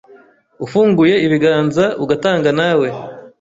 [0.65, 2.87] ufunguye ibiganza ugatanga nawe